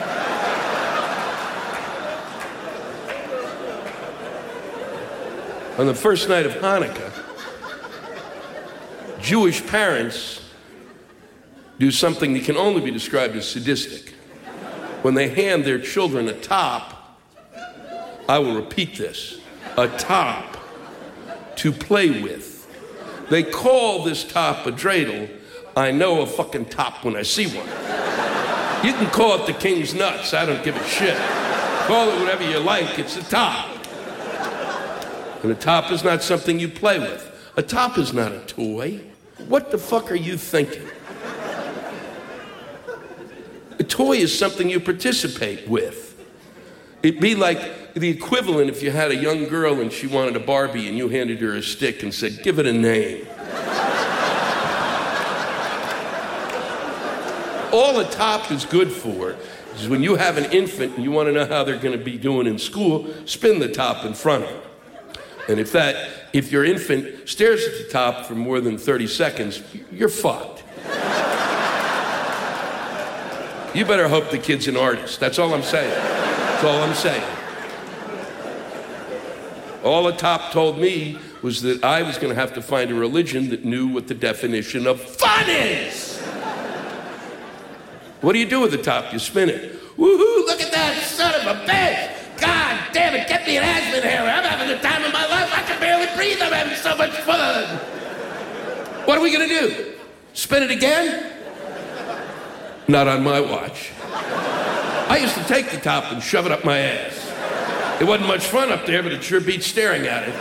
On 5.79 5.85
the 5.85 5.95
first 5.95 6.27
night 6.27 6.45
of 6.45 6.51
Hanukkah, 6.55 7.09
Jewish 9.21 9.65
parents 9.65 10.41
do 11.79 11.89
something 11.89 12.33
that 12.33 12.43
can 12.43 12.57
only 12.57 12.81
be 12.81 12.91
described 12.91 13.37
as 13.37 13.47
sadistic. 13.47 14.09
When 15.03 15.13
they 15.13 15.29
hand 15.29 15.63
their 15.63 15.79
children 15.79 16.27
a 16.27 16.33
top, 16.33 17.17
I 18.27 18.39
will 18.39 18.55
repeat 18.55 18.97
this 18.97 19.39
a 19.77 19.87
top 19.87 20.57
to 21.55 21.71
play 21.71 22.23
with. 22.23 22.67
They 23.29 23.43
call 23.43 24.03
this 24.03 24.25
top 24.25 24.65
a 24.65 24.73
dreidel. 24.73 25.29
I 25.77 25.91
know 25.91 26.19
a 26.23 26.25
fucking 26.25 26.65
top 26.65 27.05
when 27.05 27.15
I 27.15 27.21
see 27.21 27.47
one. 27.47 27.65
You 28.85 28.91
can 28.91 29.09
call 29.11 29.41
it 29.41 29.47
the 29.47 29.53
king's 29.53 29.93
nuts, 29.93 30.33
I 30.33 30.45
don't 30.45 30.61
give 30.61 30.75
a 30.75 30.85
shit. 30.85 31.15
Call 31.87 32.09
it 32.09 32.19
whatever 32.19 32.43
you 32.43 32.59
like, 32.59 32.99
it's 32.99 33.15
a 33.15 33.23
top. 33.23 33.78
And 35.43 35.51
a 35.51 35.55
top 35.55 35.91
is 35.91 36.03
not 36.03 36.21
something 36.21 36.59
you 36.59 36.67
play 36.67 36.99
with. 36.99 37.25
A 37.55 37.61
top 37.61 37.97
is 37.97 38.13
not 38.13 38.31
a 38.31 38.39
toy. 38.39 39.01
What 39.47 39.71
the 39.71 39.77
fuck 39.77 40.11
are 40.11 40.15
you 40.15 40.37
thinking? 40.37 40.87
A 43.79 43.83
toy 43.83 44.17
is 44.17 44.37
something 44.37 44.69
you 44.69 44.79
participate 44.79 45.67
with. 45.67 46.07
It'd 47.01 47.21
be 47.21 47.35
like 47.35 47.93
the 47.93 48.09
equivalent 48.09 48.69
if 48.69 48.83
you 48.83 48.91
had 48.91 49.11
a 49.11 49.15
young 49.15 49.45
girl 49.45 49.79
and 49.79 49.91
she 49.91 50.07
wanted 50.07 50.35
a 50.35 50.39
Barbie 50.39 50.89
and 50.89 50.97
you 50.97 51.07
handed 51.07 51.39
her 51.39 51.55
a 51.55 51.61
stick 51.61 52.03
and 52.03 52.13
said, 52.13 52.43
give 52.43 52.59
it 52.59 52.65
a 52.65 52.73
name. 52.73 53.25
All 57.71 57.99
a 57.99 58.09
top 58.11 58.51
is 58.51 58.65
good 58.65 58.91
for 58.91 59.35
is 59.75 59.87
when 59.87 60.03
you 60.03 60.15
have 60.15 60.37
an 60.37 60.51
infant 60.51 60.95
and 60.95 61.03
you 61.03 61.11
want 61.11 61.27
to 61.27 61.31
know 61.31 61.45
how 61.45 61.63
they're 61.63 61.77
going 61.77 61.97
to 61.97 62.03
be 62.03 62.17
doing 62.17 62.47
in 62.47 62.57
school, 62.57 63.07
spin 63.25 63.59
the 63.59 63.71
top 63.71 64.05
in 64.05 64.13
front 64.13 64.43
of 64.43 64.49
them. 64.49 64.68
And 65.49 65.59
if 65.59 65.71
that, 65.71 66.07
if 66.31 66.51
your 66.51 66.63
infant 66.63 67.27
stares 67.27 67.65
at 67.65 67.79
the 67.79 67.91
top 67.91 68.27
for 68.27 68.35
more 68.35 68.61
than 68.61 68.77
30 68.77 69.07
seconds, 69.07 69.63
you're 69.91 70.07
fucked. 70.07 70.63
You 73.75 73.83
better 73.83 74.07
hope 74.07 74.29
the 74.29 74.37
kid's 74.37 74.67
an 74.67 74.77
artist. 74.77 75.19
That's 75.19 75.39
all 75.39 75.51
I'm 75.55 75.63
saying. 75.63 75.89
That's 75.89 76.63
all 76.63 76.83
I'm 76.83 76.93
saying. 76.93 77.23
All 79.83 80.03
the 80.03 80.15
top 80.15 80.51
told 80.51 80.77
me 80.77 81.17
was 81.41 81.63
that 81.63 81.83
I 81.83 82.03
was 82.03 82.19
going 82.19 82.29
to 82.29 82.39
have 82.39 82.53
to 82.53 82.61
find 82.61 82.91
a 82.91 82.95
religion 82.95 83.49
that 83.49 83.65
knew 83.65 83.87
what 83.87 84.07
the 84.07 84.13
definition 84.13 84.85
of 84.85 85.01
fun 85.01 85.49
is. 85.49 86.19
What 88.21 88.33
do 88.33 88.39
you 88.39 88.47
do 88.47 88.59
with 88.59 88.71
the 88.71 88.77
top? 88.77 89.13
You 89.13 89.19
spin 89.19 89.49
it. 89.49 89.81
Woohoo, 89.97 90.45
look 90.45 90.61
at 90.61 90.71
that 90.71 91.01
son 91.03 91.33
of 91.33 91.57
a 91.57 91.65
bitch! 91.65 92.39
God 92.39 92.93
damn 92.93 93.15
it, 93.15 93.27
get 93.27 93.45
me 93.47 93.57
an 93.57 93.63
asthma 93.63 93.97
inhaler. 93.97 94.48
Breathe. 96.19 96.39
Having 96.39 96.75
so 96.75 96.97
much 96.97 97.11
fun. 97.21 97.77
What 99.05 99.17
are 99.17 99.21
we 99.21 99.31
going 99.31 99.47
to 99.47 99.59
do? 99.59 99.93
Spin 100.33 100.63
it 100.63 100.71
again? 100.71 101.31
Not 102.89 103.07
on 103.07 103.23
my 103.23 103.39
watch. 103.39 103.91
I 104.03 105.17
used 105.21 105.35
to 105.35 105.43
take 105.45 105.71
the 105.71 105.77
top 105.77 106.11
and 106.11 106.21
shove 106.21 106.45
it 106.45 106.51
up 106.51 106.65
my 106.65 106.77
ass. 106.77 108.01
It 108.01 108.05
wasn't 108.05 108.27
much 108.27 108.45
fun 108.45 108.69
up 108.69 108.85
there, 108.85 109.01
but 109.01 109.13
it 109.13 109.23
sure 109.23 109.39
beat 109.39 109.63
staring 109.63 110.07
at 110.07 110.27
it. 110.27 110.35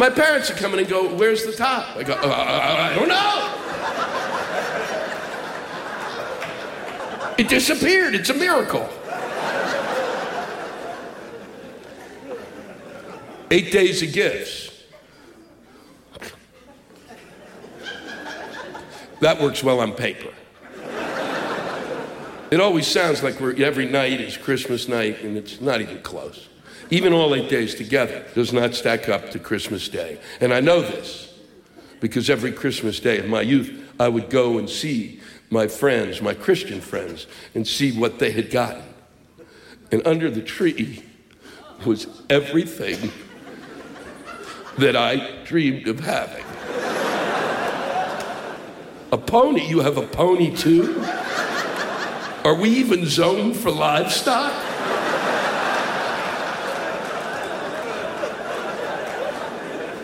My 0.00 0.08
parents 0.08 0.50
are 0.50 0.54
coming 0.54 0.80
and 0.80 0.88
go, 0.88 1.14
Where's 1.14 1.44
the 1.44 1.52
top? 1.52 1.94
I 1.96 2.04
go, 2.04 2.14
uh, 2.14 2.88
I 2.90 2.94
don't 2.94 3.08
know. 3.08 3.50
It 7.36 7.48
disappeared. 7.48 8.14
It's 8.14 8.30
a 8.30 8.34
miracle. 8.34 8.88
Eight 13.54 13.70
days 13.70 14.02
of 14.02 14.12
gifts. 14.12 14.68
That 19.20 19.40
works 19.40 19.62
well 19.62 19.78
on 19.78 19.92
paper. 19.92 20.34
It 22.50 22.58
always 22.58 22.88
sounds 22.88 23.22
like 23.22 23.38
we're, 23.38 23.54
every 23.64 23.86
night 23.86 24.20
is 24.20 24.36
Christmas 24.36 24.88
night, 24.88 25.22
and 25.22 25.36
it's 25.36 25.60
not 25.60 25.80
even 25.80 26.02
close. 26.02 26.48
Even 26.90 27.12
all 27.12 27.32
eight 27.32 27.48
days 27.48 27.76
together 27.76 28.26
does 28.34 28.52
not 28.52 28.74
stack 28.74 29.08
up 29.08 29.30
to 29.30 29.38
Christmas 29.38 29.88
Day. 29.88 30.18
And 30.40 30.52
I 30.52 30.58
know 30.58 30.80
this 30.80 31.32
because 32.00 32.28
every 32.28 32.50
Christmas 32.50 32.98
day 32.98 33.18
of 33.18 33.28
my 33.28 33.42
youth, 33.42 33.88
I 34.00 34.08
would 34.08 34.30
go 34.30 34.58
and 34.58 34.68
see 34.68 35.20
my 35.50 35.68
friends, 35.68 36.20
my 36.20 36.34
Christian 36.34 36.80
friends, 36.80 37.28
and 37.54 37.64
see 37.68 37.96
what 37.96 38.18
they 38.18 38.32
had 38.32 38.50
gotten. 38.50 38.82
And 39.92 40.04
under 40.04 40.28
the 40.28 40.42
tree 40.42 41.04
was 41.86 42.08
everything 42.28 43.12
that 44.78 44.96
I 44.96 45.42
dreamed 45.44 45.88
of 45.88 46.00
having. 46.00 46.44
A 49.12 49.18
pony? 49.18 49.66
You 49.66 49.80
have 49.80 49.96
a 49.96 50.06
pony 50.06 50.54
too? 50.54 51.00
Are 52.44 52.54
we 52.54 52.68
even 52.70 53.06
zoned 53.06 53.56
for 53.56 53.70
livestock? 53.70 54.52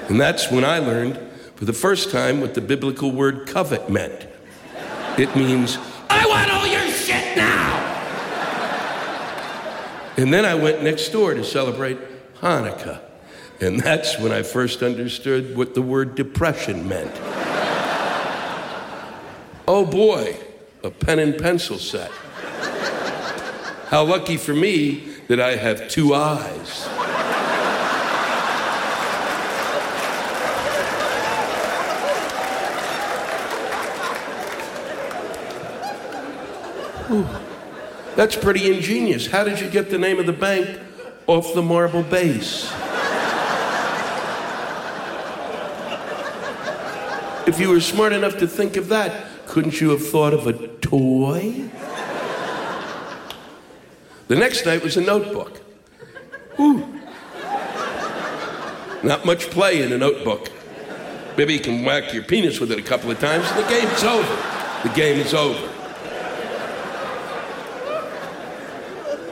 And 0.09 0.21
that's 0.21 0.50
when 0.50 0.65
I 0.65 0.79
learned 0.79 1.19
for 1.57 1.65
the 1.65 1.73
first 1.73 2.11
time 2.11 2.41
what 2.41 2.55
the 2.55 2.61
biblical 2.61 3.12
word 3.12 3.47
covet 3.47 3.91
meant. 3.91 4.27
It 5.19 5.35
means, 5.37 5.77
I 6.09 6.27
want 6.27 6.50
all 6.50 6.67
your 6.67 6.89
shit 6.91 7.37
now! 7.37 7.77
And 10.17 10.33
then 10.33 10.45
I 10.45 10.55
went 10.55 10.83
next 10.83 11.11
door 11.11 11.35
to 11.35 11.45
celebrate 11.45 11.99
Hanukkah. 12.41 13.00
And 13.61 13.79
that's 13.79 14.19
when 14.19 14.33
I 14.33 14.43
first 14.43 14.83
understood 14.83 15.55
what 15.55 15.75
the 15.75 15.83
word 15.83 16.14
depression 16.14 16.88
meant. 16.88 17.14
oh 19.69 19.85
boy, 19.85 20.37
a 20.83 20.90
pen 20.90 21.19
and 21.19 21.37
pencil 21.38 21.76
set. 21.76 22.11
How 23.88 24.05
lucky 24.05 24.38
for 24.38 24.55
me 24.55 25.09
that 25.29 25.40
I 25.40 25.57
have 25.57 25.88
two 25.88 26.14
eyes. 26.14 26.87
Whew. 37.09 37.29
That's 38.17 38.37
pretty 38.37 38.73
ingenious. 38.73 39.26
How 39.26 39.45
did 39.45 39.61
you 39.61 39.69
get 39.69 39.90
the 39.90 39.99
name 39.99 40.19
of 40.19 40.26
the 40.26 40.33
bank 40.33 40.81
off 41.26 41.52
the 41.55 41.62
marble 41.62 42.02
base? 42.02 42.73
You 47.61 47.69
were 47.69 47.81
smart 47.81 48.12
enough 48.12 48.38
to 48.38 48.49
think 48.49 48.76
of 48.76 48.88
that, 48.88 49.47
couldn't 49.47 49.81
you 49.81 49.90
have 49.90 50.07
thought 50.07 50.33
of 50.33 50.47
a 50.47 50.52
toy? 50.79 51.69
The 54.29 54.37
next 54.37 54.64
night 54.64 54.83
was 54.83 54.97
a 54.97 55.00
notebook. 55.00 55.61
Ooh. 56.59 56.87
Not 59.02 59.25
much 59.25 59.50
play 59.50 59.83
in 59.83 59.93
a 59.93 59.99
notebook. 59.99 60.50
Maybe 61.37 61.55
you 61.55 61.61
can 61.61 61.85
whack 61.85 62.12
your 62.12 62.23
penis 62.23 62.61
with 62.61 62.71
it 62.71 62.79
a 62.79 62.83
couple 62.83 63.11
of 63.11 63.19
times, 63.19 63.45
and 63.50 63.64
the 63.64 63.69
game's 63.69 64.05
over. 64.05 64.37
The 64.83 64.95
game 64.95 65.19
is 65.19 65.35
over. 65.35 65.69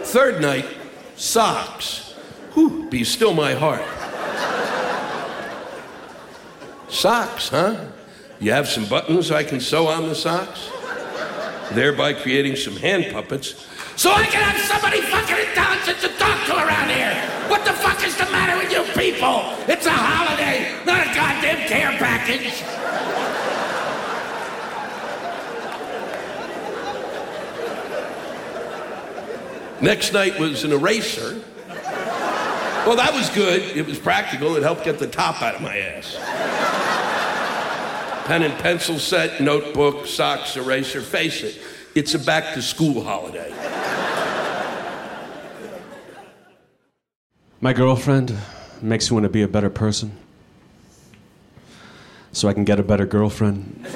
Third 0.05 0.41
night, 0.41 0.67
socks. 1.17 2.15
Whew, 2.55 2.89
be 2.89 3.05
still 3.05 3.35
my 3.35 3.55
heart. 3.55 3.85
Socks, 6.89 7.51
huh? 7.51 7.77
You 8.41 8.53
have 8.53 8.69
some 8.69 8.87
buttons 8.87 9.33
I 9.33 9.43
can 9.43 9.59
sew 9.59 9.89
on 9.89 10.09
the 10.09 10.15
socks? 10.15 10.71
Thereby 11.73 12.13
creating 12.13 12.55
some 12.55 12.77
hand 12.77 13.13
puppets. 13.13 13.67
So 13.97 14.13
I 14.13 14.25
can 14.27 14.43
have 14.43 14.61
somebody 14.63 15.01
fucking 15.01 15.37
intelligent 15.49 15.99
to 16.01 16.09
talk 16.19 16.47
to 16.47 16.55
around 16.55 16.89
here. 16.89 17.15
What 17.51 17.65
the 17.65 17.73
fuck 17.73 18.05
is 18.07 18.17
the 18.17 18.25
matter 18.27 18.57
with 18.57 18.71
you 18.71 18.85
people? 18.95 19.43
It's 19.67 19.87
a 19.87 19.91
holiday, 19.91 20.73
not 20.87 21.05
a 21.05 21.15
goddamn 21.15 21.67
care 21.67 21.91
package. 21.99 22.63
Next 29.83 30.13
night 30.13 30.39
was 30.39 30.63
an 30.63 30.73
eraser. 30.73 31.43
Well, 32.87 32.97
that 32.97 33.13
was 33.13 33.29
good. 33.31 33.77
It 33.77 33.87
was 33.87 33.99
practical. 33.99 34.57
It 34.57 34.63
helped 34.63 34.85
get 34.85 34.99
the 35.01 35.09
top 35.09 35.43
out 35.43 35.57
of 35.57 35.61
my 35.61 35.77
ass. 35.77 36.17
Pen 38.29 38.43
and 38.43 38.53
pencil 38.59 38.99
set, 38.99 39.41
notebook, 39.41 40.07
socks, 40.07 40.55
eraser. 40.59 41.01
Face 41.01 41.43
it, 41.43 41.59
it's 41.95 42.13
a 42.13 42.19
back 42.19 42.53
to 42.53 42.61
school 42.61 43.03
holiday. 43.03 43.51
My 47.63 47.73
girlfriend 47.73 48.37
makes 48.83 49.11
me 49.11 49.15
want 49.15 49.25
to 49.25 49.31
be 49.31 49.41
a 49.41 49.49
better 49.49 49.71
person 49.71 50.13
so 52.31 52.49
I 52.49 52.53
can 52.53 52.65
get 52.65 52.79
a 52.79 52.83
better 52.83 53.07
girlfriend. 53.07 53.87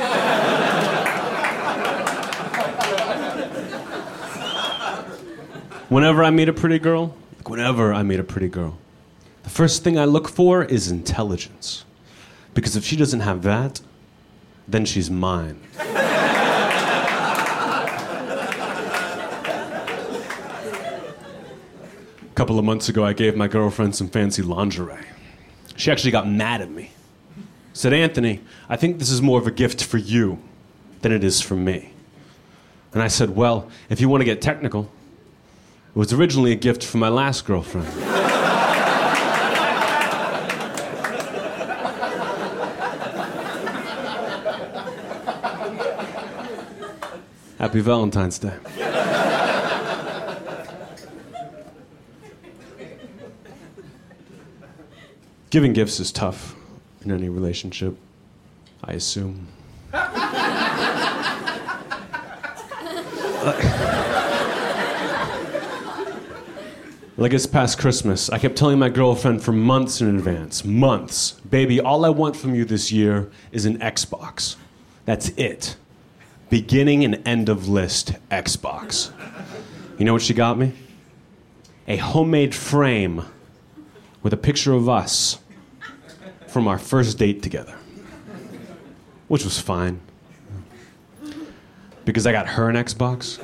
Whenever 5.90 6.24
I 6.24 6.30
meet 6.30 6.48
a 6.48 6.54
pretty 6.54 6.78
girl, 6.78 7.14
like 7.36 7.50
whenever 7.50 7.92
I 7.92 8.02
meet 8.02 8.18
a 8.18 8.24
pretty 8.24 8.48
girl, 8.48 8.78
the 9.42 9.50
first 9.50 9.84
thing 9.84 9.98
I 9.98 10.06
look 10.06 10.26
for 10.26 10.64
is 10.64 10.90
intelligence. 10.90 11.84
Because 12.54 12.76
if 12.76 12.84
she 12.86 12.96
doesn't 12.96 13.20
have 13.20 13.42
that, 13.42 13.82
then 14.68 14.84
she's 14.84 15.10
mine. 15.10 15.60
A 22.32 22.34
couple 22.34 22.58
of 22.58 22.64
months 22.64 22.88
ago, 22.88 23.04
I 23.04 23.12
gave 23.12 23.36
my 23.36 23.48
girlfriend 23.48 23.94
some 23.94 24.08
fancy 24.08 24.42
lingerie. 24.42 25.04
She 25.76 25.90
actually 25.90 26.12
got 26.12 26.28
mad 26.28 26.60
at 26.60 26.70
me. 26.70 26.90
Said, 27.72 27.92
Anthony, 27.92 28.40
I 28.68 28.76
think 28.76 28.98
this 28.98 29.10
is 29.10 29.22
more 29.22 29.38
of 29.38 29.46
a 29.46 29.50
gift 29.50 29.84
for 29.84 29.98
you 29.98 30.38
than 31.00 31.12
it 31.12 31.24
is 31.24 31.40
for 31.40 31.54
me. 31.54 31.92
And 32.92 33.02
I 33.02 33.08
said, 33.08 33.30
Well, 33.30 33.70
if 33.88 34.00
you 34.00 34.08
want 34.08 34.20
to 34.20 34.24
get 34.24 34.42
technical, 34.42 34.90
it 35.94 35.98
was 35.98 36.12
originally 36.12 36.52
a 36.52 36.56
gift 36.56 36.84
for 36.84 36.98
my 36.98 37.08
last 37.08 37.44
girlfriend. 37.44 38.11
Happy 47.62 47.80
Valentine's 47.80 48.40
Day. 48.40 48.52
Giving 55.50 55.72
gifts 55.72 56.00
is 56.00 56.10
tough 56.10 56.56
in 57.04 57.12
any 57.12 57.28
relationship, 57.28 57.96
I 58.82 58.94
assume. 58.94 59.46
Like 67.16 67.32
it's 67.32 67.46
past 67.46 67.78
Christmas, 67.78 68.28
I 68.28 68.38
kept 68.38 68.56
telling 68.56 68.80
my 68.80 68.88
girlfriend 68.88 69.40
for 69.40 69.52
months 69.52 70.00
in 70.00 70.16
advance, 70.16 70.64
months, 70.64 71.34
baby, 71.48 71.80
all 71.80 72.04
I 72.04 72.08
want 72.08 72.34
from 72.34 72.56
you 72.56 72.64
this 72.64 72.90
year 72.90 73.30
is 73.52 73.66
an 73.66 73.78
Xbox. 73.78 74.56
That's 75.04 75.28
it. 75.36 75.76
Beginning 76.52 77.02
and 77.02 77.26
end 77.26 77.48
of 77.48 77.66
list 77.66 78.12
Xbox. 78.30 79.10
You 79.98 80.04
know 80.04 80.12
what 80.12 80.20
she 80.20 80.34
got 80.34 80.58
me? 80.58 80.74
A 81.88 81.96
homemade 81.96 82.54
frame 82.54 83.22
with 84.22 84.34
a 84.34 84.36
picture 84.36 84.74
of 84.74 84.86
us 84.86 85.38
from 86.48 86.68
our 86.68 86.78
first 86.78 87.16
date 87.16 87.42
together, 87.42 87.74
which 89.28 89.44
was 89.44 89.58
fine 89.58 90.02
because 92.04 92.26
I 92.26 92.32
got 92.32 92.46
her 92.48 92.68
an 92.68 92.76
Xbox. 92.76 93.38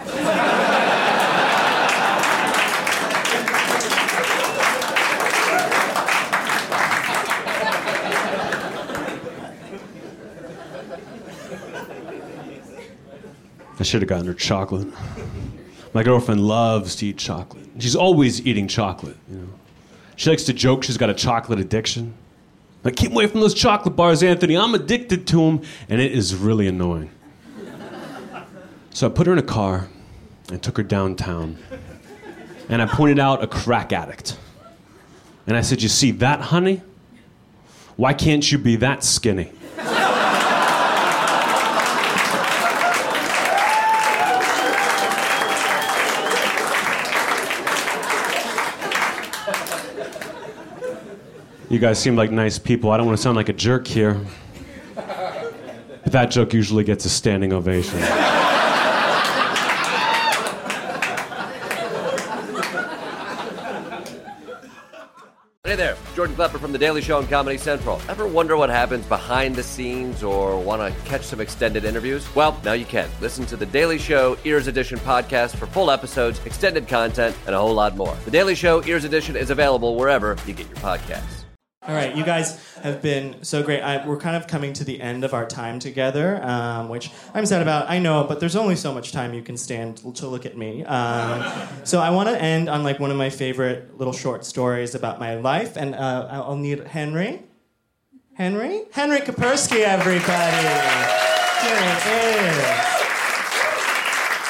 I 13.79 13.83
should 13.85 14.03
have 14.03 14.09
gotten 14.09 14.27
her 14.27 14.35
chocolate. 14.35 14.89
My 15.95 16.03
girlfriend 16.03 16.41
loves 16.41 16.97
to 16.97 17.07
eat 17.07 17.19
chocolate. 17.19 17.65
She's 17.79 17.97
always 17.97 18.45
eating 18.47 18.69
chocolate, 18.69 19.17
you 19.31 19.39
know. 19.39 19.49
She 20.17 20.31
likes 20.31 20.43
to 20.45 20.53
joke 20.53 20.83
she's 20.83 20.97
got 20.97 21.11
a 21.11 21.15
chocolate 21.15 21.61
addiction. 21.61 22.15
Like, 22.83 22.97
keep 22.97 23.13
away 23.13 23.27
from 23.29 23.41
those 23.41 23.55
chocolate 23.55 23.95
bars, 23.95 24.23
Anthony. 24.23 24.57
I'm 24.57 24.75
addicted 24.75 25.27
to 25.29 25.37
them, 25.37 25.63
and 25.89 26.01
it 26.01 26.13
is 26.13 26.35
really 26.35 26.67
annoying. 26.67 27.11
So 28.91 29.07
I 29.07 29.11
put 29.11 29.29
her 29.29 29.33
in 29.33 29.39
a 29.39 29.43
car 29.43 29.89
and 30.51 30.61
took 30.61 30.77
her 30.77 30.83
downtown, 30.83 31.59
and 32.69 32.83
I 32.83 32.87
pointed 32.87 33.21
out 33.21 33.45
a 33.45 33.47
crack 33.47 33.93
addict. 33.93 34.37
And 35.47 35.57
I 35.57 35.61
said, 35.61 35.83
You 35.83 35.89
see 35.89 36.11
that, 36.13 36.41
honey? 36.41 36.83
Why 37.97 38.13
can't 38.13 38.51
you 38.51 38.59
be 38.59 38.77
that 38.77 39.05
skinny? 39.05 39.53
You 51.71 51.79
guys 51.79 51.99
seem 51.99 52.17
like 52.17 52.31
nice 52.31 52.59
people. 52.59 52.91
I 52.91 52.97
don't 52.97 53.07
want 53.07 53.19
to 53.19 53.23
sound 53.23 53.37
like 53.37 53.51
a 53.51 53.53
jerk 53.53 53.87
here. 53.87 54.19
But 54.95 56.13
that 56.13 56.31
joke 56.31 56.55
usually 56.55 56.85
gets 56.85 57.05
a 57.05 57.11
standing 57.11 57.53
ovation. 57.53 58.01
Hey 65.65 65.77
there, 65.77 65.99
Jordan 66.17 66.35
Klepper 66.35 66.59
from 66.59 66.73
The 66.73 66.79
Daily 66.79 67.03
Show 67.03 67.19
and 67.19 67.29
Comedy 67.29 67.59
Central. 67.59 68.01
Ever 68.09 68.27
wonder 68.27 68.57
what 68.57 68.71
happens 68.71 69.05
behind 69.05 69.55
the 69.55 69.63
scenes 69.63 70.23
or 70.23 70.59
want 70.59 70.81
to 70.81 70.99
catch 71.03 71.25
some 71.25 71.43
extended 71.43 71.85
interviews? 71.85 72.35
Well, 72.35 72.59
now 72.65 72.73
you 72.73 72.87
can. 72.87 73.11
Listen 73.21 73.45
to 73.45 73.57
The 73.57 73.67
Daily 73.67 73.99
Show 73.99 74.39
Ears 74.45 74.67
Edition 74.67 74.99
podcast 75.01 75.57
for 75.57 75.67
full 75.67 75.91
episodes, 75.91 76.41
extended 76.47 76.89
content, 76.89 77.37
and 77.45 77.55
a 77.55 77.59
whole 77.59 77.75
lot 77.75 77.95
more. 77.99 78.17
The 78.25 78.31
Daily 78.31 78.55
Show 78.55 78.83
Ears 78.85 79.05
Edition 79.05 79.37
is 79.37 79.51
available 79.51 79.97
wherever 79.97 80.39
you 80.47 80.55
get 80.55 80.69
your 80.69 80.79
podcasts. 80.79 81.38
All 81.89 81.95
right, 81.95 82.15
you 82.15 82.23
guys 82.23 82.63
have 82.83 83.01
been 83.01 83.43
so 83.43 83.63
great. 83.63 83.81
I, 83.81 84.07
we're 84.07 84.19
kind 84.19 84.37
of 84.37 84.47
coming 84.47 84.75
to 84.75 84.85
the 84.85 85.01
end 85.01 85.25
of 85.25 85.33
our 85.33 85.47
time 85.47 85.79
together, 85.79 86.39
um, 86.45 86.91
which 86.91 87.11
I'm 87.33 87.47
sad 87.47 87.63
about. 87.63 87.89
I 87.89 87.99
know, 87.99 88.25
but 88.25 88.41
there's 88.41 88.57
only 88.57 88.77
so 88.77 88.93
much 88.93 89.11
time 89.11 89.33
you 89.33 89.41
can 89.41 89.57
stand 89.57 89.97
to 90.17 90.27
look 90.27 90.45
at 90.45 90.55
me. 90.55 90.85
Um, 90.85 91.43
so 91.85 92.01
I 92.01 92.11
want 92.11 92.29
to 92.29 92.39
end 92.39 92.69
on 92.69 92.83
like 92.83 93.01
one 93.01 93.11
of 93.11 93.17
my 93.17 93.31
favorite 93.31 93.97
little 93.97 94.13
short 94.13 94.45
stories 94.45 94.95
about 94.95 95.19
my 95.19 95.37
life, 95.37 95.79
and 95.79 95.95
uh, 95.95 96.29
I'll 96.31 96.57
need 96.57 96.89
Henry. 96.89 97.45
Henry? 98.35 98.83
Henry 98.93 99.21
Kapersky, 99.21 99.81
everybody. 99.81 100.69
Here 101.65 101.75
is. 102.05 102.59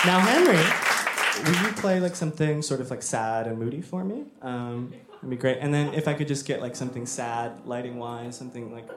Now, 0.05 0.19
Henry, 0.19 0.88
will 1.45 1.67
you 1.67 1.73
play 1.73 2.01
like 2.01 2.17
something 2.17 2.63
sort 2.63 2.81
of 2.81 2.91
like 2.91 3.03
sad 3.03 3.47
and 3.47 3.59
moody 3.59 3.81
for 3.81 4.05
me? 4.05 4.25
Um, 4.43 4.93
That'd 5.19 5.31
be 5.31 5.37
great. 5.37 5.59
And 5.61 5.75
then 5.75 5.95
if 5.95 6.07
I 6.07 6.15
could 6.15 6.29
just 6.29 6.47
get 6.47 6.61
like 6.61 6.77
something 6.77 7.05
sad, 7.05 7.67
lighting 7.67 7.99
wise, 7.99 8.37
something 8.37 8.73
like 8.73 8.89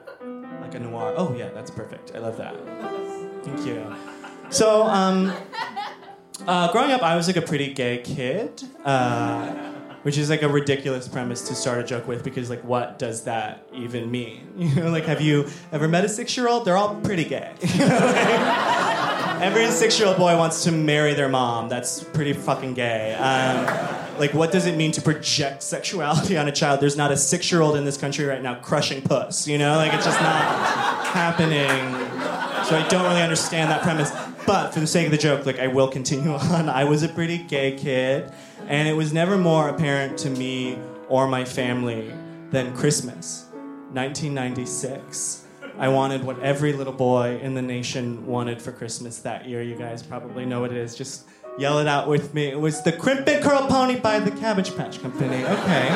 like 0.60 0.74
a 0.74 0.78
noir. 0.78 1.14
Oh 1.16 1.34
yeah, 1.34 1.48
that's 1.48 1.70
perfect. 1.70 2.12
I 2.14 2.18
love 2.18 2.36
that. 2.36 2.54
Thank 3.44 3.66
you. 3.66 3.92
So, 4.48 4.84
um, 4.84 5.32
uh, 6.46 6.70
growing 6.70 6.92
up, 6.92 7.02
I 7.02 7.16
was 7.16 7.26
like 7.26 7.36
a 7.36 7.42
pretty 7.42 7.72
gay 7.74 7.98
kid, 8.04 8.62
uh, 8.84 9.52
which 10.02 10.16
is 10.16 10.30
like 10.30 10.42
a 10.42 10.48
ridiculous 10.48 11.08
premise 11.08 11.48
to 11.48 11.56
start 11.56 11.80
a 11.80 11.84
joke 11.84 12.06
with 12.06 12.22
because 12.22 12.48
like 12.48 12.62
what 12.62 13.00
does 13.00 13.24
that 13.24 13.66
even 13.72 14.08
mean? 14.10 14.52
You 14.56 14.74
know, 14.76 14.90
like 14.90 15.06
have 15.06 15.20
you 15.20 15.48
ever 15.72 15.88
met 15.88 16.04
a 16.04 16.08
six-year-old? 16.08 16.64
They're 16.64 16.76
all 16.76 16.94
pretty 17.00 17.24
gay. 17.24 17.52
Every 19.42 19.68
six-year-old 19.72 20.18
boy 20.18 20.36
wants 20.36 20.62
to 20.64 20.70
marry 20.70 21.14
their 21.14 21.28
mom. 21.28 21.68
That's 21.68 22.04
pretty 22.04 22.32
fucking 22.32 22.74
gay. 22.74 23.12
Um, 23.14 23.66
like, 24.16 24.32
what 24.34 24.52
does 24.52 24.66
it 24.66 24.76
mean 24.76 24.92
to 24.92 25.02
project 25.02 25.64
sexuality 25.64 26.38
on 26.38 26.46
a 26.46 26.52
child? 26.52 26.78
There's 26.78 26.96
not 26.96 27.10
a 27.10 27.16
six-year-old 27.16 27.74
in 27.74 27.84
this 27.84 27.96
country 27.96 28.24
right 28.24 28.40
now 28.40 28.60
crushing 28.60 29.02
puss. 29.02 29.48
You 29.48 29.58
know, 29.58 29.78
like 29.78 29.92
it's 29.94 30.04
just 30.04 30.20
not 30.20 30.44
happening. 31.06 31.58
So 32.66 32.76
I 32.76 32.86
don't 32.88 33.02
really 33.02 33.20
understand 33.20 33.68
that 33.72 33.82
premise. 33.82 34.12
But 34.46 34.70
for 34.70 34.78
the 34.78 34.86
sake 34.86 35.06
of 35.06 35.10
the 35.10 35.18
joke, 35.18 35.44
like 35.44 35.58
I 35.58 35.66
will 35.66 35.88
continue 35.88 36.34
on. 36.34 36.68
I 36.68 36.84
was 36.84 37.02
a 37.02 37.08
pretty 37.08 37.38
gay 37.38 37.76
kid, 37.76 38.32
and 38.68 38.86
it 38.86 38.92
was 38.92 39.12
never 39.12 39.36
more 39.36 39.68
apparent 39.68 40.18
to 40.18 40.30
me 40.30 40.78
or 41.08 41.26
my 41.26 41.44
family 41.44 42.14
than 42.52 42.76
Christmas, 42.76 43.46
1996. 43.90 45.41
I 45.78 45.88
wanted 45.88 46.24
what 46.24 46.38
every 46.40 46.72
little 46.72 46.92
boy 46.92 47.38
in 47.42 47.54
the 47.54 47.62
nation 47.62 48.26
wanted 48.26 48.60
for 48.60 48.72
Christmas 48.72 49.18
that 49.20 49.48
year. 49.48 49.62
You 49.62 49.74
guys 49.74 50.02
probably 50.02 50.44
know 50.44 50.60
what 50.60 50.70
it 50.70 50.76
is. 50.76 50.94
Just 50.94 51.24
yell 51.58 51.78
it 51.78 51.86
out 51.86 52.08
with 52.08 52.34
me. 52.34 52.46
It 52.46 52.60
was 52.60 52.82
the 52.82 52.92
Crimp 52.92 53.26
and 53.28 53.42
Curl 53.42 53.66
Pony 53.68 53.98
by 53.98 54.20
the 54.20 54.30
Cabbage 54.30 54.76
Patch 54.76 55.00
Company. 55.00 55.44
Okay. 55.44 55.88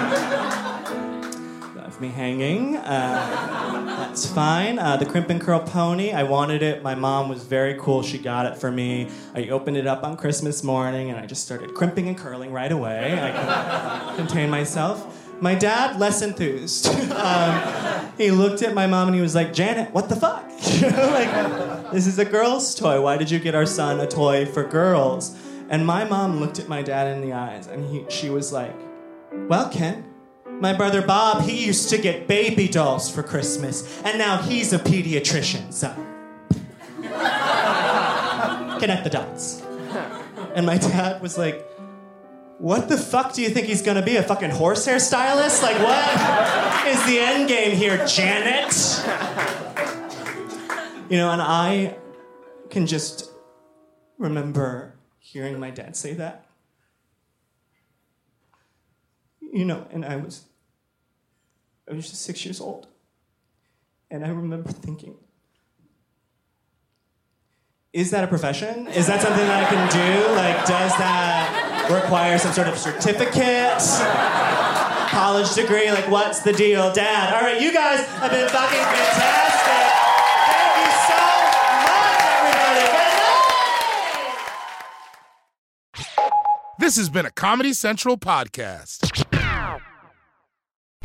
Left 1.77 2.01
me 2.01 2.09
hanging. 2.09 2.77
Uh, 2.77 3.85
that's 4.09 4.27
fine. 4.27 4.79
Uh, 4.79 4.97
the 4.97 5.07
Crimp 5.07 5.31
and 5.31 5.41
Curl 5.41 5.61
Pony, 5.61 6.13
I 6.13 6.25
wanted 6.25 6.63
it. 6.63 6.83
My 6.83 6.95
mom 6.95 7.29
was 7.29 7.45
very 7.45 7.77
cool. 7.79 8.03
She 8.03 8.19
got 8.19 8.47
it 8.47 8.59
for 8.59 8.71
me. 8.71 9.09
I 9.35 9.49
opened 9.49 9.77
it 9.77 9.87
up 9.87 10.05
on 10.05 10.17
Christmas 10.17 10.65
morning 10.65 11.11
and 11.11 11.19
I 11.19 11.27
just 11.27 11.45
started 11.45 11.75
crimping 11.75 12.09
and 12.09 12.17
curling 12.17 12.53
right 12.53 12.73
away. 12.73 13.19
I 13.21 14.07
couldn't 14.11 14.27
contain 14.27 14.51
myself. 14.51 15.16
My 15.41 15.55
dad, 15.55 15.99
less 15.99 16.23
enthused. 16.23 16.87
um, 17.13 18.13
he 18.17 18.31
looked 18.31 18.63
at 18.63 18.75
my 18.75 18.87
mom 18.87 19.09
and 19.09 19.15
he 19.15 19.21
was 19.21 19.35
like, 19.35 19.53
Janet, 19.53 19.93
what 19.93 20.09
the 20.09 20.17
fuck? 20.17 20.45
like, 20.51 21.93
this 21.93 22.07
is 22.07 22.19
a 22.19 22.25
girl's 22.25 22.75
toy. 22.75 23.01
Why 23.01 23.17
did 23.17 23.31
you 23.31 23.39
get 23.39 23.55
our 23.55 23.67
son 23.67 24.01
a 24.01 24.07
toy 24.07 24.47
for 24.47 24.65
girls? 24.65 25.37
And 25.69 25.87
my 25.87 26.05
mom 26.05 26.41
looked 26.41 26.59
at 26.59 26.69
my 26.69 26.83
dad 26.83 27.17
in 27.17 27.21
the 27.21 27.33
eyes 27.35 27.67
and 27.67 27.85
he, 27.91 28.07
she 28.09 28.31
was 28.31 28.53
like, 28.53 28.75
Well, 29.49 29.69
Ken, 29.69 30.05
my 30.61 30.73
brother 30.73 31.03
Bob, 31.03 31.43
he 31.43 31.67
used 31.67 31.91
to 31.91 31.99
get 31.99 32.27
baby 32.27 32.67
dolls 32.67 33.15
for 33.15 33.23
Christmas, 33.23 34.01
and 34.05 34.17
now 34.17 34.39
he's 34.39 34.73
a 34.73 34.79
pediatrician, 34.79 35.71
so. 35.71 35.95
Connect 38.81 39.05
the 39.05 39.11
dots. 39.11 39.63
And 40.55 40.65
my 40.65 40.79
dad 40.79 41.21
was 41.21 41.37
like, 41.37 41.69
what 42.59 42.89
the 42.89 42.97
fuck 42.97 43.35
do 43.35 43.43
you 43.43 43.51
think 43.51 43.67
he's 43.67 43.83
gonna 43.83 44.03
be? 44.03 44.17
A 44.17 44.23
fucking 44.23 44.51
horsehair 44.51 44.99
stylist? 44.99 45.63
Like, 45.63 45.79
what 45.79 46.87
is 46.87 47.05
the 47.07 47.19
end 47.19 47.49
game 47.49 47.77
here, 47.77 48.07
Janet? 48.07 48.75
You 51.11 51.19
know, 51.19 51.31
and 51.31 51.43
I 51.43 51.97
can 52.71 52.87
just 52.87 53.31
remember 54.19 54.95
hearing 55.19 55.61
my 55.61 55.71
dad 55.71 55.97
say 55.97 56.15
that. 56.15 56.47
You 59.41 59.65
know, 59.65 59.87
and 59.91 60.05
I 60.05 60.17
was, 60.17 60.45
I 61.91 61.95
was 61.95 62.09
just 62.11 62.23
six 62.23 62.45
years 62.45 62.61
old. 62.61 62.89
And 64.11 64.25
I 64.25 64.29
remember 64.29 64.71
thinking, 64.71 65.17
is 67.93 68.11
that 68.11 68.25
a 68.25 68.27
profession? 68.27 68.89
Is 68.89 69.07
that 69.07 69.23
something 69.23 69.47
that 69.47 69.65
I 69.65 69.69
can 69.69 69.89
do? 69.91 70.35
Like, 70.35 70.67
does 70.67 70.93
that 70.99 71.66
require 71.91 72.39
some 72.39 72.53
sort 72.53 72.69
of 72.69 72.79
certificate? 72.79 73.81
College 75.11 75.55
degree? 75.55 75.91
Like, 75.91 76.09
what's 76.11 76.41
the 76.41 76.53
deal? 76.53 76.93
Dad, 76.93 77.35
all 77.35 77.43
right, 77.43 77.61
you 77.61 77.73
guys 77.73 78.01
have 78.07 78.31
been 78.31 78.49
fucking 78.49 78.79
fantastic. 78.79 79.93
Thank 80.49 80.77
you 80.83 80.91
so 81.09 81.23
much, 81.87 82.21
everybody. 85.95 86.77
This 86.79 86.97
has 86.97 87.09
been 87.09 87.27
a 87.27 87.31
Comedy 87.31 87.73
Central 87.73 88.17
podcast. 88.19 89.36